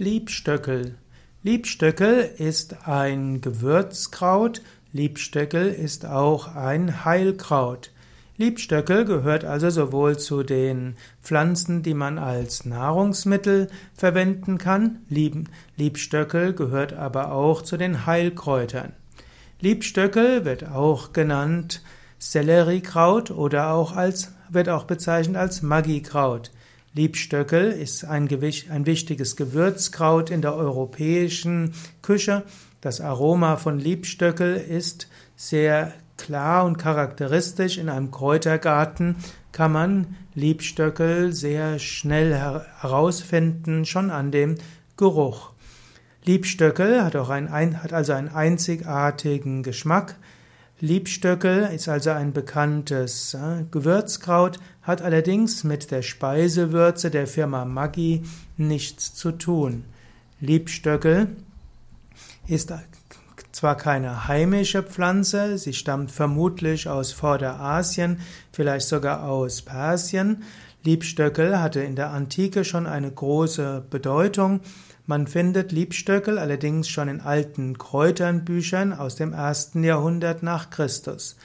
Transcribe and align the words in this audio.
Liebstöckel. 0.00 0.94
Liebstöckel 1.42 2.30
ist 2.38 2.86
ein 2.86 3.40
Gewürzkraut. 3.40 4.62
Liebstöckel 4.92 5.66
ist 5.66 6.06
auch 6.06 6.54
ein 6.54 7.04
Heilkraut. 7.04 7.90
Liebstöckel 8.36 9.04
gehört 9.04 9.44
also 9.44 9.70
sowohl 9.70 10.16
zu 10.16 10.44
den 10.44 10.94
Pflanzen, 11.20 11.82
die 11.82 11.94
man 11.94 12.18
als 12.18 12.64
Nahrungsmittel 12.64 13.66
verwenden 13.92 14.58
kann. 14.58 15.00
Liebstöckel 15.76 16.52
gehört 16.52 16.92
aber 16.92 17.32
auch 17.32 17.62
zu 17.62 17.76
den 17.76 18.06
Heilkräutern. 18.06 18.92
Liebstöckel 19.58 20.44
wird 20.44 20.68
auch 20.68 21.12
genannt 21.12 21.82
Selleriekraut 22.20 23.32
oder 23.32 23.72
auch 23.72 23.96
als, 23.96 24.32
wird 24.48 24.68
auch 24.68 24.84
bezeichnet 24.84 25.38
als 25.38 25.62
Maggikraut. 25.62 26.52
Liebstöckel 26.94 27.70
ist 27.70 28.04
ein, 28.04 28.28
ein 28.70 28.86
wichtiges 28.86 29.36
Gewürzkraut 29.36 30.30
in 30.30 30.42
der 30.42 30.54
europäischen 30.54 31.74
Küche. 32.02 32.44
Das 32.80 33.00
Aroma 33.00 33.56
von 33.56 33.78
Liebstöckel 33.78 34.56
ist 34.56 35.08
sehr 35.36 35.92
klar 36.16 36.64
und 36.64 36.78
charakteristisch. 36.78 37.78
In 37.78 37.88
einem 37.88 38.10
Kräutergarten 38.10 39.16
kann 39.52 39.72
man 39.72 40.16
Liebstöckel 40.34 41.32
sehr 41.32 41.78
schnell 41.78 42.34
herausfinden, 42.34 43.84
schon 43.84 44.10
an 44.10 44.30
dem 44.30 44.56
Geruch. 44.96 45.52
Liebstöckel 46.24 47.02
hat, 47.02 47.16
auch 47.16 47.30
ein, 47.30 47.82
hat 47.82 47.92
also 47.92 48.12
einen 48.12 48.28
einzigartigen 48.28 49.62
Geschmack. 49.62 50.16
Liebstöckel 50.80 51.70
ist 51.74 51.88
also 51.88 52.10
ein 52.10 52.32
bekanntes 52.32 53.34
äh, 53.34 53.64
Gewürzkraut, 53.70 54.60
hat 54.82 55.02
allerdings 55.02 55.64
mit 55.64 55.90
der 55.90 56.02
Speisewürze 56.02 57.10
der 57.10 57.26
Firma 57.26 57.64
Maggi 57.64 58.22
nichts 58.56 59.12
zu 59.14 59.32
tun. 59.32 59.84
Liebstöckel 60.40 61.28
ist 62.46 62.72
zwar 63.50 63.76
keine 63.76 64.28
heimische 64.28 64.84
Pflanze, 64.84 65.58
sie 65.58 65.72
stammt 65.72 66.12
vermutlich 66.12 66.88
aus 66.88 67.10
Vorderasien, 67.10 68.20
vielleicht 68.52 68.86
sogar 68.86 69.24
aus 69.24 69.62
Persien. 69.62 70.44
Liebstöckel 70.84 71.60
hatte 71.60 71.80
in 71.80 71.96
der 71.96 72.10
Antike 72.10 72.64
schon 72.64 72.86
eine 72.86 73.10
große 73.10 73.84
Bedeutung. 73.90 74.60
Man 75.06 75.26
findet 75.26 75.72
Liebstöckel 75.72 76.38
allerdings 76.38 76.88
schon 76.88 77.08
in 77.08 77.20
alten 77.20 77.78
Kräuternbüchern 77.78 78.92
aus 78.92 79.16
dem 79.16 79.32
ersten 79.32 79.82
Jahrhundert 79.82 80.42
nach 80.42 80.70
Christus. 80.70 81.36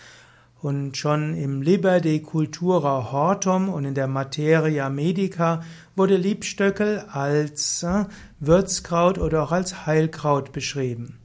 Und 0.62 0.96
schon 0.96 1.36
im 1.36 1.62
Liber 1.62 2.00
de 2.00 2.20
Cultura 2.20 3.12
Hortum 3.12 3.68
und 3.68 3.84
in 3.84 3.96
der 3.96 4.08
Materia 4.08 4.90
Medica 4.90 5.62
wurde 5.96 6.16
Liebstöckel 6.16 7.04
als 7.12 7.84
äh, 7.84 8.06
Würzkraut 8.40 9.18
oder 9.18 9.44
auch 9.44 9.52
als 9.52 9.86
Heilkraut 9.86 10.54
beschrieben. 10.54 11.20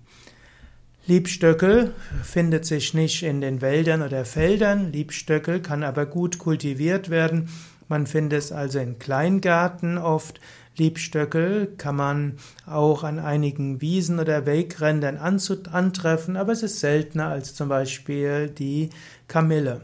Liebstöckel 1.07 1.95
findet 2.23 2.67
sich 2.67 2.95
nicht 2.95 3.23
in 3.23 3.41
den 3.41 3.63
Wäldern 3.63 4.03
oder 4.03 4.25
Feldern. 4.25 4.93
Liebstöckel 4.93 5.61
kann 5.61 5.83
aber 5.83 6.05
gut 6.05 6.39
kultiviert 6.39 7.09
werden. 7.09 7.49
Man 7.89 8.07
findet 8.07 8.39
es 8.39 8.53
also 8.53 8.79
in 8.79 8.99
Kleingärten 8.99 9.99
oft. 9.99 10.41
Liebstöckel 10.77 11.75
kann 11.77 11.97
man 11.97 12.39
auch 12.67 13.03
an 13.03 13.19
einigen 13.19 13.81
Wiesen 13.81 14.21
oder 14.21 14.47
Wegrändern 14.47 15.17
antreffen, 15.17 16.37
aber 16.37 16.53
es 16.53 16.63
ist 16.63 16.81
seltener 16.81 17.29
als 17.29 17.55
zum 17.55 17.69
Beispiel 17.69 18.49
die 18.49 18.91
Kamille. 19.27 19.81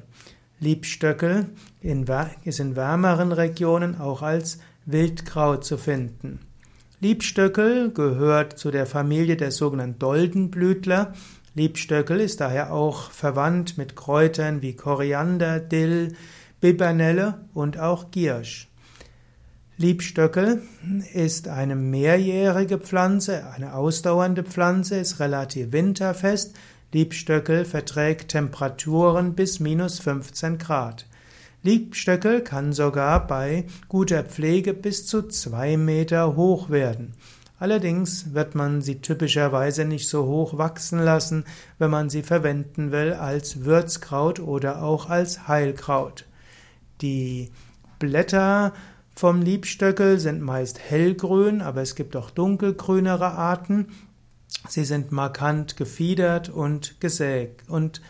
Liebstöckel 0.61 1.47
ist 2.45 2.61
in 2.61 2.77
wärmeren 2.77 3.33
Regionen 3.33 4.01
auch 4.01 4.23
als 4.23 4.61
Wildkraut 4.87 5.65
zu 5.65 5.77
finden. 5.77 6.41
Liebstöckel 7.01 7.91
gehört 7.93 8.59
zu 8.59 8.71
der 8.71 8.87
Familie 8.87 9.37
der 9.37 9.51
sogenannten 9.51 9.99
Doldenblütler. 9.99 11.13
Liebstöckel 11.55 12.21
ist 12.21 12.41
daher 12.41 12.73
auch 12.73 13.11
verwandt 13.11 13.77
mit 13.77 13.95
Kräutern 13.97 14.63
wie 14.63 14.75
Koriander, 14.75 15.61
Dill, 15.61 16.15
Bibernelle 16.65 17.45
und 17.53 17.79
auch 17.79 18.11
Giersch. 18.11 18.71
Liebstöckel 19.77 20.63
ist 21.13 21.47
eine 21.47 21.77
mehrjährige 21.77 22.79
Pflanze, 22.79 23.45
eine 23.55 23.75
ausdauernde 23.75 24.45
Pflanze, 24.45 24.97
ist 24.97 25.21
relativ 25.21 25.73
winterfest. 25.73 26.57
Liebstöckel 26.91 27.67
verträgt 27.67 28.31
Temperaturen 28.31 29.35
bis 29.35 29.61
minus 29.61 29.99
15 29.99 30.57
Grad. 30.57 31.07
Liebstöckel 31.63 32.41
kann 32.41 32.73
sogar 32.73 33.27
bei 33.27 33.67
guter 33.91 34.25
Pflege 34.25 34.73
bis 34.73 35.07
zu 35.07 35.21
zwei 35.29 35.77
Meter 35.77 36.35
hoch 36.35 36.71
werden. 36.71 37.13
Allerdings 37.59 38.33
wird 38.33 38.55
man 38.55 38.81
sie 38.81 39.03
typischerweise 39.03 39.85
nicht 39.85 40.09
so 40.09 40.25
hoch 40.25 40.57
wachsen 40.57 40.99
lassen, 40.99 41.45
wenn 41.79 41.91
man 41.91 42.09
sie 42.09 42.23
verwenden 42.23 42.91
will 42.91 43.13
als 43.13 43.67
Würzkraut 43.67 44.41
oder 44.41 44.83
auch 44.83 45.11
als 45.11 45.47
Heilkraut. 45.47 46.25
Die 47.01 47.51
Blätter 47.99 48.73
vom 49.15 49.43
Liebstöckel 49.43 50.19
sind 50.19 50.43
meist 50.43 50.79
hellgrün, 50.79 51.63
aber 51.63 51.83
es 51.83 51.95
gibt 51.95 52.17
auch 52.17 52.31
dunkelgrünere 52.31 53.33
Arten. 53.33 53.89
Sie 54.69 54.85
sind 54.85 55.13
markant 55.13 55.77
gefiedert 55.77 56.49
und 56.49 57.01
gesägt 57.01 57.69
und 57.69 58.01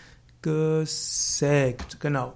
gesägt, 0.42 2.00
genau. 2.00 2.34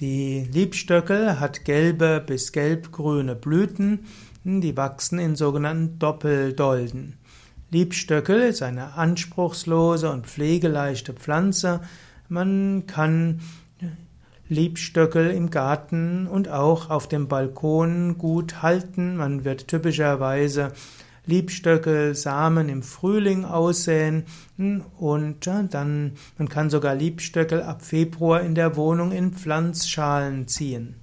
Die 0.00 0.48
Liebstöckel 0.52 1.38
hat 1.38 1.64
gelbe 1.64 2.22
bis 2.26 2.52
gelbgrüne 2.52 3.36
Blüten, 3.36 4.06
die 4.42 4.76
wachsen 4.76 5.18
in 5.18 5.36
sogenannten 5.36 5.98
Doppeldolden. 5.98 7.16
Liebstöckel 7.70 8.40
ist 8.42 8.62
eine 8.62 8.94
anspruchslose 8.94 10.10
und 10.10 10.26
pflegeleichte 10.26 11.12
Pflanze. 11.12 11.80
Man 12.28 12.86
kann 12.86 13.40
Liebstöckel 14.48 15.30
im 15.30 15.50
Garten 15.50 16.26
und 16.26 16.48
auch 16.48 16.90
auf 16.90 17.08
dem 17.08 17.28
Balkon 17.28 18.18
gut 18.18 18.62
halten. 18.62 19.16
Man 19.16 19.44
wird 19.44 19.68
typischerweise 19.68 20.72
Liebstöckel, 21.26 22.14
Samen 22.14 22.68
im 22.68 22.82
Frühling 22.82 23.46
aussäen 23.46 24.24
und 24.58 25.46
dann, 25.46 26.12
man 26.36 26.48
kann 26.48 26.68
sogar 26.68 26.94
Liebstöckel 26.94 27.62
ab 27.62 27.82
Februar 27.82 28.42
in 28.42 28.54
der 28.54 28.76
Wohnung 28.76 29.12
in 29.12 29.32
Pflanzschalen 29.32 30.46
ziehen. 30.48 30.96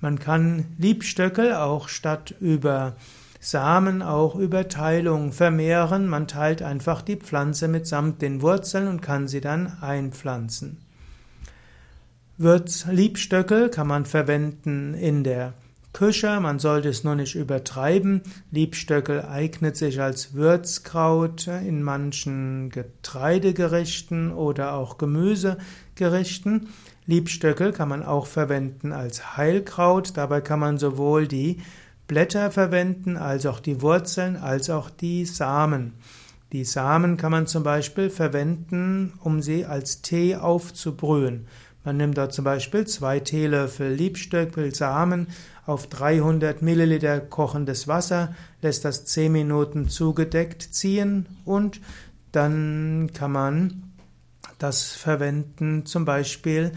Man 0.00 0.18
kann 0.18 0.66
Liebstöckel 0.76 1.54
auch 1.54 1.88
statt 1.88 2.34
über 2.40 2.96
Samen 3.40 4.02
auch 4.02 4.34
über 4.34 4.68
Teilung 4.68 5.32
vermehren. 5.32 6.08
Man 6.08 6.26
teilt 6.26 6.60
einfach 6.60 7.02
die 7.02 7.16
Pflanze 7.16 7.68
mitsamt 7.68 8.20
den 8.20 8.42
Wurzeln 8.42 8.88
und 8.88 9.00
kann 9.00 9.28
sie 9.28 9.40
dann 9.40 9.78
einpflanzen. 9.80 10.78
Würzliebstöckel 12.40 13.68
kann 13.68 13.88
man 13.88 14.06
verwenden 14.06 14.94
in 14.94 15.24
der 15.24 15.54
Küche, 15.92 16.38
man 16.38 16.60
sollte 16.60 16.88
es 16.88 17.02
nur 17.02 17.16
nicht 17.16 17.34
übertreiben. 17.34 18.22
Liebstöckel 18.52 19.22
eignet 19.22 19.76
sich 19.76 20.00
als 20.00 20.34
Würzkraut 20.34 21.48
in 21.48 21.82
manchen 21.82 22.70
Getreidegerichten 22.70 24.30
oder 24.32 24.74
auch 24.74 24.98
Gemüsegerichten. 24.98 26.68
Liebstöckel 27.06 27.72
kann 27.72 27.88
man 27.88 28.04
auch 28.04 28.28
verwenden 28.28 28.92
als 28.92 29.36
Heilkraut. 29.36 30.16
Dabei 30.16 30.40
kann 30.40 30.60
man 30.60 30.78
sowohl 30.78 31.26
die 31.26 31.60
Blätter 32.06 32.52
verwenden, 32.52 33.16
als 33.16 33.46
auch 33.46 33.58
die 33.58 33.82
Wurzeln, 33.82 34.36
als 34.36 34.70
auch 34.70 34.90
die 34.90 35.24
Samen. 35.24 35.94
Die 36.52 36.64
Samen 36.64 37.16
kann 37.16 37.32
man 37.32 37.46
zum 37.46 37.62
Beispiel 37.64 38.08
verwenden, 38.08 39.12
um 39.24 39.42
sie 39.42 39.66
als 39.66 40.00
Tee 40.00 40.36
aufzubrühen. 40.36 41.46
Man 41.88 41.96
nimmt 41.96 42.18
da 42.18 42.28
zum 42.28 42.44
Beispiel 42.44 42.86
zwei 42.86 43.18
Teelöffel 43.18 43.90
Liebstöckelsamen 43.90 45.28
auf 45.64 45.86
300 45.86 46.60
Milliliter 46.60 47.18
kochendes 47.18 47.88
Wasser, 47.88 48.34
lässt 48.60 48.84
das 48.84 49.06
10 49.06 49.32
Minuten 49.32 49.88
zugedeckt 49.88 50.60
ziehen 50.60 51.24
und 51.46 51.80
dann 52.30 53.08
kann 53.14 53.32
man 53.32 53.84
das 54.58 54.90
verwenden 54.90 55.86
zum 55.86 56.04
Beispiel 56.04 56.72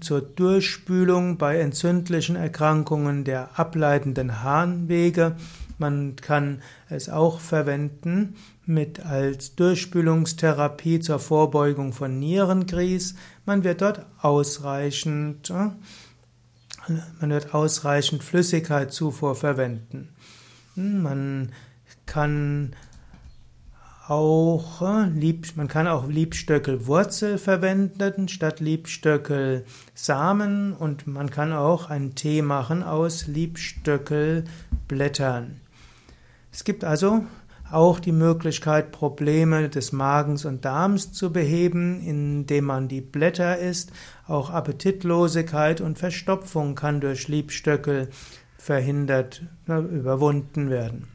zur 0.00 0.20
Durchspülung 0.20 1.36
bei 1.36 1.58
entzündlichen 1.58 2.36
Erkrankungen 2.36 3.24
der 3.24 3.58
ableitenden 3.58 4.44
Harnwege. 4.44 5.34
Man 5.82 6.14
kann 6.14 6.62
es 6.88 7.08
auch 7.08 7.40
verwenden 7.40 8.36
mit 8.64 9.04
als 9.04 9.56
Durchspülungstherapie 9.56 11.00
zur 11.00 11.18
Vorbeugung 11.18 11.92
von 11.92 12.20
Nierengrieß. 12.20 13.16
Man 13.46 13.64
wird 13.64 13.82
dort 13.82 14.06
ausreichend, 14.20 15.50
äh, 15.50 15.70
man 17.20 17.30
wird 17.30 17.52
ausreichend 17.52 18.22
Flüssigkeitszufuhr 18.22 19.34
verwenden. 19.34 20.10
Man 20.76 21.50
kann 22.06 22.76
auch 24.06 24.82
äh, 24.82 25.08
man 25.56 25.66
kann 25.66 25.88
auch 25.88 26.06
Liebstöckelwurzel 26.06 27.38
verwenden 27.38 28.28
statt 28.28 28.60
Liebstöckelsamen 28.60 30.74
und 30.74 31.08
man 31.08 31.28
kann 31.30 31.52
auch 31.52 31.90
einen 31.90 32.14
Tee 32.14 32.42
machen 32.42 32.84
aus 32.84 33.26
Liebstöckelblättern. 33.26 35.61
Es 36.52 36.64
gibt 36.64 36.84
also 36.84 37.24
auch 37.70 37.98
die 37.98 38.12
Möglichkeit, 38.12 38.92
Probleme 38.92 39.70
des 39.70 39.92
Magens 39.92 40.44
und 40.44 40.66
Darms 40.66 41.12
zu 41.12 41.32
beheben, 41.32 42.00
indem 42.02 42.66
man 42.66 42.88
die 42.88 43.00
Blätter 43.00 43.58
isst. 43.58 43.92
Auch 44.28 44.50
Appetitlosigkeit 44.50 45.80
und 45.80 45.98
Verstopfung 45.98 46.74
kann 46.74 47.00
durch 47.00 47.28
Liebstöckel 47.28 48.10
verhindert, 48.58 49.42
überwunden 49.66 50.68
werden. 50.68 51.08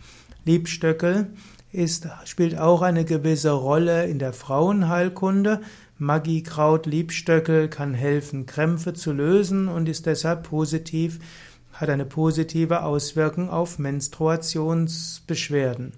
Liebstöckel 0.46 1.28
ist, 1.72 2.08
spielt 2.26 2.58
auch 2.58 2.82
eine 2.82 3.06
gewisse 3.06 3.52
Rolle 3.52 4.08
in 4.08 4.18
der 4.18 4.34
Frauenheilkunde. 4.34 5.62
Magikraut 6.00 6.88
Liebstöckel 6.88 7.68
kann 7.68 7.94
helfen, 7.94 8.48
Krämpfe 8.48 8.94
zu 8.94 9.14
lösen 9.14 9.68
und 9.68 9.88
ist 9.88 10.08
deshalb 10.08 10.44
positiv, 10.44 11.20
hat 11.78 11.90
eine 11.90 12.06
positive 12.06 12.84
Auswirkung 12.84 13.50
auf 13.50 13.80
Menstruationsbeschwerden. 13.80 15.94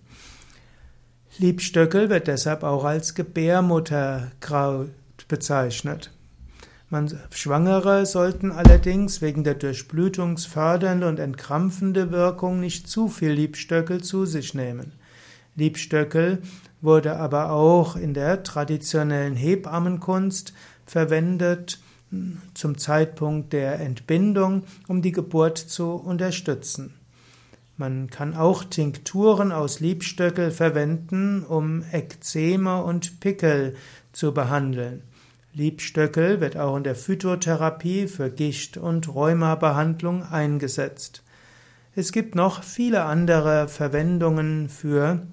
Liebstöckel 1.37 2.09
wird 2.09 2.27
deshalb 2.27 2.63
auch 2.63 2.83
als 2.83 3.15
Gebärmutterkraut 3.15 4.89
bezeichnet. 5.29 6.11
Man, 6.89 7.17
Schwangere 7.31 8.05
sollten 8.05 8.51
allerdings 8.51 9.21
wegen 9.21 9.43
der 9.43 9.53
durchblutungsfördernde 9.53 11.07
und 11.07 11.19
entkrampfende 11.19 12.11
Wirkung 12.11 12.59
nicht 12.59 12.89
zu 12.89 13.07
viel 13.07 13.31
Liebstöckel 13.31 14.03
zu 14.03 14.25
sich 14.25 14.53
nehmen. 14.53 14.91
Liebstöckel 15.55 16.41
wurde 16.81 17.15
aber 17.15 17.51
auch 17.51 17.95
in 17.95 18.13
der 18.13 18.43
traditionellen 18.43 19.35
Hebammenkunst 19.35 20.53
verwendet 20.85 21.79
zum 22.53 22.77
Zeitpunkt 22.77 23.53
der 23.53 23.79
Entbindung, 23.79 24.63
um 24.87 25.01
die 25.01 25.11
Geburt 25.11 25.57
zu 25.57 25.91
unterstützen. 25.93 26.93
Man 27.77 28.09
kann 28.09 28.35
auch 28.35 28.63
Tinkturen 28.65 29.51
aus 29.51 29.79
Liebstöckel 29.79 30.51
verwenden, 30.51 31.45
um 31.45 31.83
Ekzeme 31.91 32.83
und 32.83 33.19
Pickel 33.19 33.75
zu 34.11 34.33
behandeln. 34.33 35.03
Liebstöckel 35.53 36.41
wird 36.41 36.57
auch 36.57 36.75
in 36.75 36.83
der 36.83 36.95
Phytotherapie 36.95 38.07
für 38.07 38.29
Gicht- 38.29 38.77
und 38.77 39.13
Rheumabehandlung 39.13 40.23
eingesetzt. 40.23 41.23
Es 41.95 42.11
gibt 42.11 42.35
noch 42.35 42.63
viele 42.63 43.05
andere 43.05 43.67
Verwendungen 43.67 44.69
für 44.69 45.25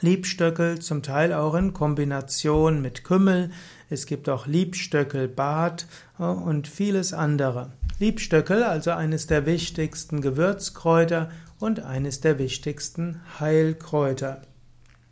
Liebstöckel, 0.00 0.80
zum 0.80 1.02
Teil 1.02 1.32
auch 1.32 1.54
in 1.54 1.72
Kombination 1.72 2.82
mit 2.82 3.04
Kümmel. 3.04 3.50
Es 3.88 4.06
gibt 4.06 4.28
auch 4.28 4.46
Liebstöckelbad 4.46 5.86
äh, 6.18 6.22
und 6.22 6.68
vieles 6.68 7.12
andere. 7.12 7.72
Liebstöckel, 7.98 8.62
also 8.62 8.90
eines 8.90 9.26
der 9.26 9.46
wichtigsten 9.46 10.20
Gewürzkräuter 10.20 11.30
und 11.58 11.80
eines 11.80 12.20
der 12.20 12.38
wichtigsten 12.38 13.20
Heilkräuter. 13.40 14.42